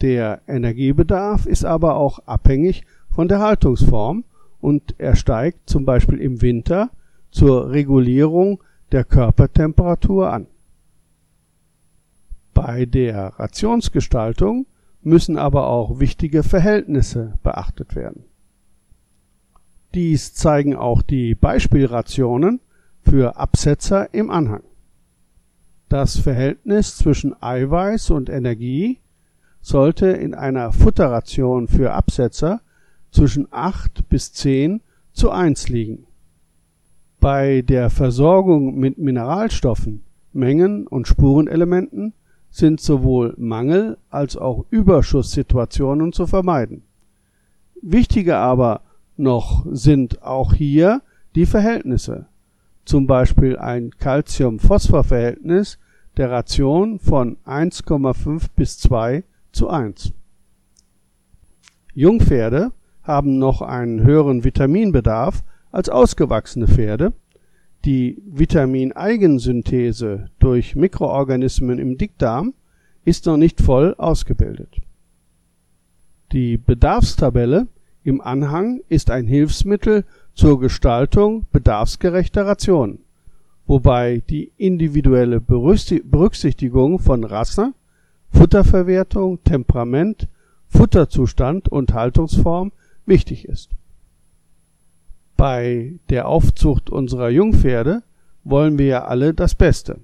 Der 0.00 0.40
Energiebedarf 0.46 1.46
ist 1.46 1.64
aber 1.64 1.96
auch 1.96 2.20
abhängig 2.26 2.84
von 3.10 3.26
der 3.26 3.40
Haltungsform 3.40 4.22
und 4.60 4.94
er 4.98 5.16
steigt 5.16 5.68
zum 5.68 5.84
Beispiel 5.84 6.20
im 6.20 6.40
Winter 6.42 6.90
zur 7.32 7.72
Regulierung 7.72 8.62
der 8.92 9.02
Körpertemperatur 9.02 10.32
an. 10.32 10.46
Bei 12.54 12.86
der 12.86 13.38
Rationsgestaltung 13.38 14.66
müssen 15.02 15.36
aber 15.36 15.68
auch 15.68 15.98
wichtige 16.00 16.42
Verhältnisse 16.42 17.38
beachtet 17.42 17.96
werden. 17.96 18.24
Dies 19.94 20.34
zeigen 20.34 20.74
auch 20.74 21.02
die 21.02 21.34
Beispielrationen 21.34 22.60
für 23.02 23.36
Absetzer 23.36 24.12
im 24.14 24.30
Anhang. 24.30 24.62
Das 25.88 26.18
Verhältnis 26.18 26.96
zwischen 26.96 27.34
Eiweiß 27.42 28.10
und 28.10 28.30
Energie 28.30 28.98
sollte 29.60 30.06
in 30.06 30.34
einer 30.34 30.72
Futterration 30.72 31.68
für 31.68 31.92
Absetzer 31.92 32.62
zwischen 33.10 33.48
8 33.50 34.08
bis 34.08 34.32
10 34.32 34.80
zu 35.12 35.30
1 35.30 35.68
liegen. 35.68 36.06
Bei 37.20 37.62
der 37.62 37.90
Versorgung 37.90 38.78
mit 38.78 38.98
Mineralstoffen, 38.98 40.02
Mengen 40.32 40.86
und 40.86 41.06
Spurenelementen 41.06 42.14
sind 42.52 42.80
sowohl 42.80 43.34
Mangel 43.38 43.98
als 44.10 44.36
auch 44.36 44.66
Überschusssituationen 44.70 46.12
zu 46.12 46.26
vermeiden. 46.26 46.82
Wichtiger 47.80 48.38
aber 48.38 48.82
noch 49.16 49.66
sind 49.70 50.22
auch 50.22 50.52
hier 50.52 51.02
die 51.34 51.46
Verhältnisse, 51.46 52.26
zum 52.84 53.06
Beispiel 53.06 53.56
ein 53.58 53.90
Calcium-Phosphor-Verhältnis 53.98 55.78
der 56.18 56.30
Ration 56.30 56.98
von 56.98 57.38
1,5 57.46 58.48
bis 58.54 58.78
2 58.78 59.24
zu 59.50 59.70
1. 59.70 60.12
Jungpferde 61.94 62.72
haben 63.02 63.38
noch 63.38 63.62
einen 63.62 64.02
höheren 64.02 64.44
Vitaminbedarf 64.44 65.42
als 65.70 65.88
ausgewachsene 65.88 66.68
Pferde. 66.68 67.14
Die 67.84 68.22
Vitamineigensynthese 68.26 70.26
durch 70.38 70.76
Mikroorganismen 70.76 71.80
im 71.80 71.98
Dickdarm 71.98 72.54
ist 73.04 73.26
noch 73.26 73.36
nicht 73.36 73.60
voll 73.60 73.96
ausgebildet. 73.98 74.76
Die 76.30 76.58
Bedarfstabelle 76.58 77.66
im 78.04 78.20
Anhang 78.20 78.82
ist 78.88 79.10
ein 79.10 79.26
Hilfsmittel 79.26 80.04
zur 80.34 80.60
Gestaltung 80.60 81.46
bedarfsgerechter 81.50 82.46
Rationen, 82.46 83.00
wobei 83.66 84.22
die 84.30 84.52
individuelle 84.58 85.40
Berücksichtigung 85.40 87.00
von 87.00 87.24
Rasse, 87.24 87.74
Futterverwertung, 88.30 89.42
Temperament, 89.42 90.28
Futterzustand 90.68 91.68
und 91.68 91.92
Haltungsform 91.92 92.70
wichtig 93.06 93.46
ist. 93.46 93.70
Bei 95.42 95.94
der 96.08 96.28
Aufzucht 96.28 96.88
unserer 96.88 97.28
Jungpferde 97.28 98.04
wollen 98.44 98.78
wir 98.78 98.86
ja 98.86 99.04
alle 99.06 99.34
das 99.34 99.56
Beste. 99.56 99.98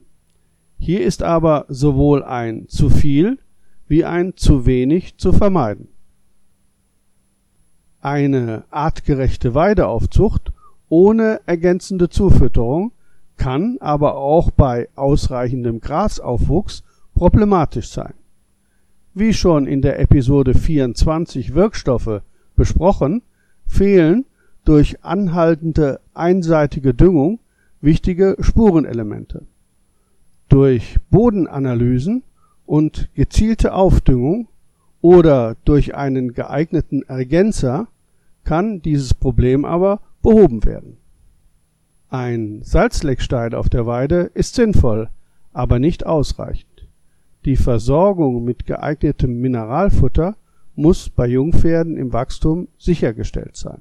Hier 0.80 1.04
ist 1.04 1.22
aber 1.22 1.64
sowohl 1.68 2.24
ein 2.24 2.66
zu 2.66 2.90
viel 2.90 3.38
wie 3.86 4.04
ein 4.04 4.36
zu 4.36 4.66
wenig 4.66 5.16
zu 5.16 5.32
vermeiden. 5.32 5.86
Eine 8.00 8.64
artgerechte 8.70 9.54
Weideaufzucht 9.54 10.52
ohne 10.88 11.40
ergänzende 11.46 12.08
Zufütterung 12.08 12.90
kann 13.36 13.76
aber 13.78 14.16
auch 14.16 14.50
bei 14.50 14.88
ausreichendem 14.96 15.78
Grasaufwuchs 15.78 16.82
problematisch 17.14 17.90
sein. 17.90 18.14
Wie 19.14 19.32
schon 19.32 19.68
in 19.68 19.82
der 19.82 20.00
Episode 20.00 20.54
24 20.54 21.54
Wirkstoffe 21.54 22.22
besprochen, 22.56 23.22
fehlen 23.68 24.24
durch 24.68 25.02
anhaltende 25.02 25.98
einseitige 26.12 26.92
Düngung 26.92 27.38
wichtige 27.80 28.36
Spurenelemente. 28.40 29.46
Durch 30.50 30.96
Bodenanalysen 31.10 32.22
und 32.66 33.08
gezielte 33.14 33.72
Aufdüngung 33.72 34.46
oder 35.00 35.56
durch 35.64 35.94
einen 35.94 36.34
geeigneten 36.34 37.02
Ergänzer 37.04 37.88
kann 38.44 38.82
dieses 38.82 39.14
Problem 39.14 39.64
aber 39.64 40.02
behoben 40.20 40.62
werden. 40.66 40.98
Ein 42.10 42.60
Salzleckstein 42.62 43.54
auf 43.54 43.70
der 43.70 43.86
Weide 43.86 44.30
ist 44.34 44.54
sinnvoll, 44.54 45.08
aber 45.54 45.78
nicht 45.78 46.04
ausreichend. 46.04 46.86
Die 47.46 47.56
Versorgung 47.56 48.44
mit 48.44 48.66
geeignetem 48.66 49.40
Mineralfutter 49.40 50.36
muss 50.74 51.08
bei 51.08 51.26
Jungpferden 51.26 51.96
im 51.96 52.12
Wachstum 52.12 52.68
sichergestellt 52.76 53.56
sein. 53.56 53.80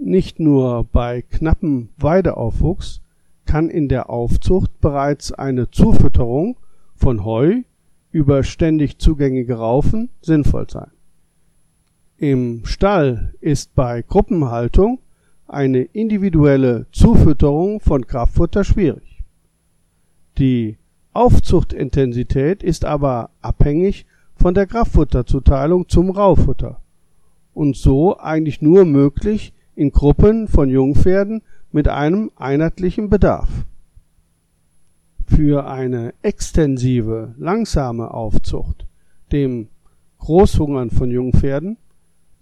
Nicht 0.00 0.38
nur 0.38 0.84
bei 0.84 1.22
knappem 1.22 1.88
Weideaufwuchs 1.96 3.00
kann 3.46 3.68
in 3.68 3.88
der 3.88 4.10
Aufzucht 4.10 4.80
bereits 4.80 5.32
eine 5.32 5.70
Zufütterung 5.70 6.56
von 6.94 7.24
Heu 7.24 7.62
über 8.12 8.42
ständig 8.42 8.98
zugängige 8.98 9.54
Raufen 9.54 10.08
sinnvoll 10.20 10.68
sein. 10.70 10.90
Im 12.16 12.64
Stall 12.64 13.34
ist 13.40 13.74
bei 13.74 14.02
Gruppenhaltung 14.02 14.98
eine 15.46 15.82
individuelle 15.82 16.86
Zufütterung 16.92 17.80
von 17.80 18.06
Kraftfutter 18.06 18.64
schwierig. 18.64 19.22
Die 20.36 20.76
Aufzuchtintensität 21.12 22.62
ist 22.62 22.84
aber 22.84 23.30
abhängig 23.40 24.06
von 24.36 24.54
der 24.54 24.66
Kraftfutterzuteilung 24.66 25.88
zum 25.88 26.10
Raufutter 26.10 26.80
und 27.54 27.76
so 27.76 28.18
eigentlich 28.18 28.62
nur 28.62 28.84
möglich 28.84 29.52
in 29.78 29.92
Gruppen 29.92 30.48
von 30.48 30.68
Jungpferden 30.68 31.42
mit 31.70 31.86
einem 31.86 32.32
einheitlichen 32.34 33.08
Bedarf. 33.08 33.48
Für 35.24 35.68
eine 35.68 36.14
extensive, 36.22 37.34
langsame 37.38 38.12
Aufzucht, 38.12 38.86
dem 39.30 39.68
Großhungern 40.18 40.90
von 40.90 41.10
Jungpferden, 41.10 41.76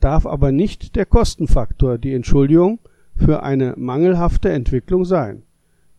darf 0.00 0.24
aber 0.24 0.50
nicht 0.50 0.96
der 0.96 1.04
Kostenfaktor 1.04 1.98
die 1.98 2.14
Entschuldigung 2.14 2.78
für 3.16 3.42
eine 3.42 3.74
mangelhafte 3.76 4.50
Entwicklung 4.50 5.04
sein, 5.04 5.42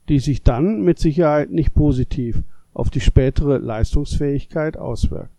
die 0.10 0.19
sich 0.19 0.41
dann 0.41 0.82
mit 0.82 0.97
Sicherheit 0.97 1.52
nicht 1.52 1.76
positiv 1.76 2.41
auf 2.73 2.89
die 2.89 3.02
spätere 3.02 3.58
Leistungsfähigkeit 3.58 4.76
auswirkt 4.76 5.38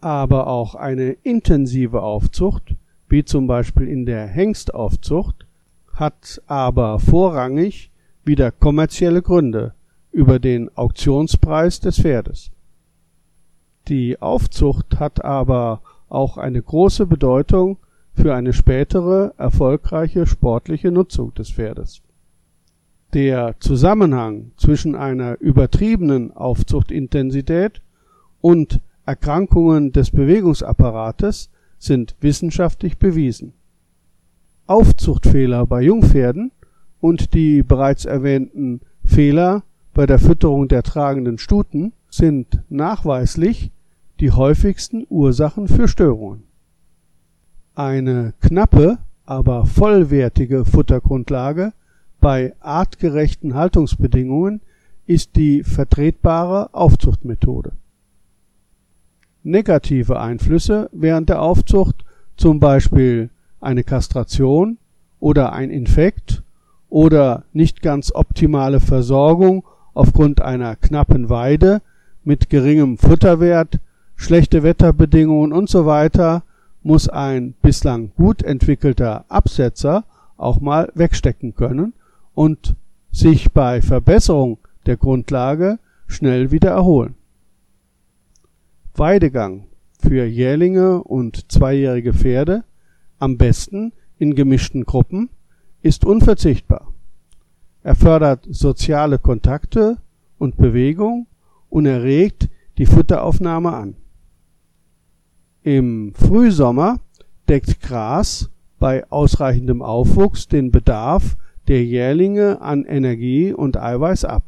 aber 0.00 0.46
auch 0.46 0.74
eine 0.74 1.10
intensive 1.22 2.02
Aufzucht, 2.02 2.74
wie 3.08 3.24
zum 3.24 3.46
Beispiel 3.46 3.88
in 3.88 4.06
der 4.06 4.26
Hengstaufzucht, 4.26 5.46
hat 5.94 6.42
aber 6.46 6.98
vorrangig 7.00 7.90
wieder 8.24 8.50
kommerzielle 8.50 9.22
Gründe 9.22 9.72
über 10.12 10.38
den 10.38 10.70
Auktionspreis 10.76 11.80
des 11.80 12.00
Pferdes. 12.00 12.50
Die 13.88 14.20
Aufzucht 14.20 15.00
hat 15.00 15.24
aber 15.24 15.80
auch 16.08 16.36
eine 16.36 16.60
große 16.60 17.06
Bedeutung 17.06 17.78
für 18.14 18.34
eine 18.34 18.52
spätere 18.52 19.32
erfolgreiche 19.38 20.26
sportliche 20.26 20.90
Nutzung 20.90 21.32
des 21.34 21.50
Pferdes. 21.50 22.02
Der 23.14 23.54
Zusammenhang 23.60 24.50
zwischen 24.56 24.94
einer 24.94 25.40
übertriebenen 25.40 26.32
Aufzuchtintensität 26.36 27.80
und 28.40 28.80
Erkrankungen 29.06 29.92
des 29.92 30.10
Bewegungsapparates 30.10 31.48
sind 31.78 32.16
wissenschaftlich 32.20 32.98
bewiesen. 32.98 33.52
Aufzuchtfehler 34.66 35.66
bei 35.66 35.82
Jungpferden 35.82 36.52
und 37.00 37.34
die 37.34 37.62
bereits 37.62 38.04
erwähnten 38.04 38.80
Fehler 39.04 39.62
bei 39.94 40.06
der 40.06 40.18
Fütterung 40.18 40.68
der 40.68 40.82
tragenden 40.82 41.38
Stuten 41.38 41.92
sind 42.10 42.62
nachweislich 42.68 43.70
die 44.20 44.32
häufigsten 44.32 45.06
Ursachen 45.08 45.68
für 45.68 45.88
Störungen. 45.88 46.44
Eine 47.74 48.34
knappe, 48.40 48.98
aber 49.24 49.66
vollwertige 49.66 50.64
Futtergrundlage 50.64 51.72
bei 52.20 52.54
artgerechten 52.60 53.54
Haltungsbedingungen 53.54 54.60
ist 55.06 55.36
die 55.36 55.62
vertretbare 55.62 56.74
Aufzuchtmethode. 56.74 57.72
Negative 59.42 60.20
Einflüsse 60.20 60.90
während 60.92 61.28
der 61.28 61.42
Aufzucht, 61.42 62.04
zum 62.36 62.60
Beispiel 62.60 63.30
eine 63.60 63.84
Kastration 63.84 64.78
oder 65.20 65.52
ein 65.52 65.70
Infekt 65.70 66.42
oder 66.88 67.44
nicht 67.52 67.82
ganz 67.82 68.12
optimale 68.14 68.80
Versorgung 68.80 69.64
aufgrund 69.94 70.40
einer 70.40 70.76
knappen 70.76 71.28
Weide 71.28 71.82
mit 72.24 72.50
geringem 72.50 72.98
Futterwert, 72.98 73.78
schlechte 74.16 74.62
Wetterbedingungen 74.62 75.52
usw. 75.52 76.40
muss 76.82 77.08
ein 77.08 77.54
bislang 77.62 78.12
gut 78.16 78.42
entwickelter 78.42 79.24
Absetzer 79.28 80.04
auch 80.36 80.60
mal 80.60 80.90
wegstecken 80.94 81.54
können 81.54 81.92
und 82.34 82.74
sich 83.10 83.50
bei 83.50 83.82
Verbesserung 83.82 84.58
der 84.86 84.96
Grundlage 84.96 85.78
schnell 86.06 86.50
wieder 86.52 86.70
erholen. 86.70 87.14
Weidegang 88.98 89.66
für 90.00 90.24
Jährlinge 90.24 91.02
und 91.02 91.50
zweijährige 91.52 92.12
Pferde, 92.12 92.64
am 93.18 93.36
besten 93.36 93.92
in 94.18 94.34
gemischten 94.34 94.84
Gruppen, 94.84 95.30
ist 95.82 96.04
unverzichtbar. 96.04 96.92
Er 97.82 97.94
fördert 97.94 98.46
soziale 98.50 99.18
Kontakte 99.18 99.98
und 100.38 100.56
Bewegung 100.56 101.26
und 101.70 101.86
er 101.86 102.02
regt 102.02 102.48
die 102.76 102.86
Futteraufnahme 102.86 103.72
an. 103.72 103.96
Im 105.62 106.12
Frühsommer 106.14 106.98
deckt 107.48 107.80
Gras 107.80 108.50
bei 108.78 109.08
ausreichendem 109.10 109.82
Aufwuchs 109.82 110.48
den 110.48 110.70
Bedarf 110.70 111.36
der 111.68 111.84
Jährlinge 111.84 112.60
an 112.60 112.84
Energie 112.84 113.52
und 113.52 113.76
Eiweiß 113.76 114.24
ab. 114.24 114.44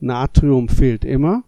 Natrium 0.00 0.68
fehlt 0.68 1.04
immer 1.04 1.44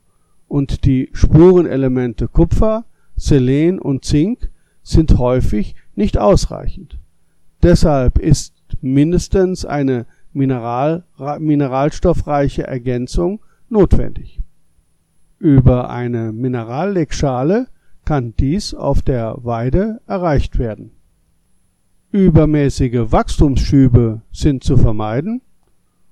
und 0.48 0.84
die 0.84 1.10
Spurenelemente 1.12 2.26
Kupfer, 2.26 2.84
Selen 3.16 3.78
und 3.78 4.04
Zink 4.04 4.50
sind 4.82 5.18
häufig 5.18 5.74
nicht 5.94 6.18
ausreichend. 6.18 6.98
Deshalb 7.62 8.18
ist 8.18 8.54
mindestens 8.80 9.64
eine 9.64 10.06
Mineral, 10.32 11.04
mineralstoffreiche 11.38 12.66
Ergänzung 12.66 13.40
notwendig. 13.68 14.40
Über 15.38 15.90
eine 15.90 16.32
Minerallegschale 16.32 17.68
kann 18.04 18.34
dies 18.38 18.74
auf 18.74 19.02
der 19.02 19.36
Weide 19.42 20.00
erreicht 20.06 20.58
werden. 20.58 20.92
Übermäßige 22.10 23.12
Wachstumsschübe 23.12 24.22
sind 24.32 24.64
zu 24.64 24.76
vermeiden. 24.76 25.42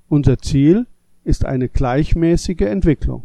Unser 0.09 0.39
Ziel 0.39 0.87
ist 1.25 1.45
eine 1.45 1.69
gleichmäßige 1.69 2.61
Entwicklung. 2.61 3.25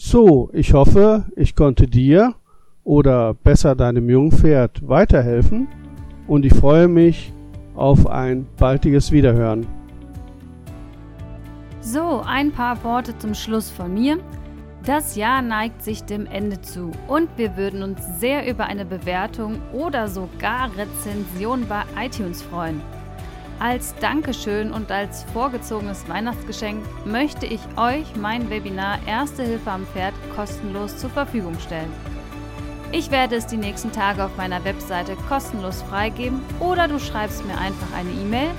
So, 0.00 0.48
ich 0.52 0.74
hoffe, 0.74 1.24
ich 1.34 1.56
konnte 1.56 1.88
dir 1.88 2.36
oder 2.84 3.34
besser 3.34 3.74
deinem 3.74 4.08
Jungpferd 4.08 4.88
weiterhelfen 4.88 5.66
und 6.28 6.46
ich 6.46 6.54
freue 6.54 6.86
mich 6.86 7.32
auf 7.74 8.06
ein 8.06 8.46
baldiges 8.56 9.10
Wiederhören. 9.10 9.66
So, 11.80 12.22
ein 12.24 12.52
paar 12.52 12.82
Worte 12.84 13.18
zum 13.18 13.34
Schluss 13.34 13.70
von 13.70 13.92
mir. 13.92 14.18
Das 14.84 15.16
Jahr 15.16 15.42
neigt 15.42 15.82
sich 15.82 16.04
dem 16.04 16.26
Ende 16.26 16.60
zu 16.60 16.92
und 17.08 17.28
wir 17.36 17.56
würden 17.56 17.82
uns 17.82 18.20
sehr 18.20 18.48
über 18.48 18.66
eine 18.66 18.84
Bewertung 18.84 19.58
oder 19.72 20.06
sogar 20.06 20.70
Rezension 20.76 21.66
bei 21.68 21.82
iTunes 22.00 22.40
freuen. 22.40 22.80
Als 23.60 23.92
Dankeschön 23.96 24.72
und 24.72 24.92
als 24.92 25.24
vorgezogenes 25.32 26.08
Weihnachtsgeschenk 26.08 26.84
möchte 27.04 27.44
ich 27.44 27.60
euch 27.76 28.14
mein 28.14 28.48
Webinar 28.50 29.00
Erste 29.04 29.42
Hilfe 29.42 29.72
am 29.72 29.84
Pferd 29.86 30.14
kostenlos 30.36 30.96
zur 30.96 31.10
Verfügung 31.10 31.58
stellen. 31.58 31.92
Ich 32.92 33.10
werde 33.10 33.34
es 33.34 33.46
die 33.46 33.56
nächsten 33.56 33.90
Tage 33.90 34.24
auf 34.24 34.36
meiner 34.36 34.64
Webseite 34.64 35.16
kostenlos 35.28 35.82
freigeben 35.82 36.40
oder 36.60 36.86
du 36.86 37.00
schreibst 37.00 37.44
mir 37.46 37.58
einfach 37.58 37.92
eine 37.96 38.10
E-Mail, 38.10 38.50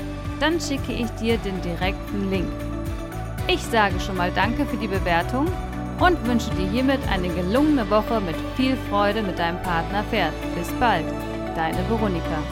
dann 0.41 0.59
schicke 0.59 0.91
ich 0.91 1.09
dir 1.11 1.37
den 1.37 1.61
direkten 1.61 2.29
Link. 2.29 2.49
Ich 3.47 3.63
sage 3.63 4.01
schon 4.01 4.17
mal 4.17 4.31
Danke 4.35 4.65
für 4.65 4.77
die 4.77 4.87
Bewertung 4.87 5.47
und 5.99 6.27
wünsche 6.27 6.51
dir 6.51 6.69
hiermit 6.69 6.99
eine 7.09 7.29
gelungene 7.29 7.89
Woche 7.89 8.19
mit 8.19 8.35
viel 8.57 8.75
Freude 8.89 9.21
mit 9.23 9.39
deinem 9.39 9.61
Partner 9.61 10.03
Pferd. 10.03 10.33
Bis 10.55 10.67
bald, 10.73 11.05
deine 11.55 11.89
Veronika. 11.89 12.43